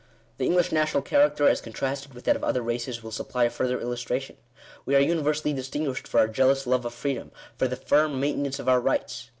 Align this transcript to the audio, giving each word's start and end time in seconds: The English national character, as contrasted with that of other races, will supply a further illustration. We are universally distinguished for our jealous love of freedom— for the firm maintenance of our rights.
The 0.39 0.45
English 0.47 0.71
national 0.71 1.03
character, 1.03 1.47
as 1.47 1.61
contrasted 1.61 2.15
with 2.15 2.23
that 2.23 2.35
of 2.35 2.43
other 2.43 2.63
races, 2.63 3.03
will 3.03 3.11
supply 3.11 3.43
a 3.43 3.49
further 3.51 3.79
illustration. 3.79 4.35
We 4.83 4.95
are 4.95 4.99
universally 4.99 5.53
distinguished 5.53 6.07
for 6.07 6.19
our 6.19 6.27
jealous 6.27 6.65
love 6.65 6.85
of 6.85 6.93
freedom— 6.95 7.31
for 7.59 7.67
the 7.67 7.75
firm 7.75 8.19
maintenance 8.19 8.57
of 8.57 8.67
our 8.67 8.81
rights. 8.81 9.29